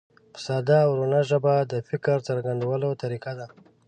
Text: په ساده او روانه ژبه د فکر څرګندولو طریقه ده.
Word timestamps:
په 0.33 0.39
ساده 0.45 0.77
او 0.85 0.91
روانه 0.97 1.21
ژبه 1.29 1.53
د 1.71 1.73
فکر 1.89 2.17
څرګندولو 2.27 2.89
طریقه 3.01 3.31
ده. 3.39 3.47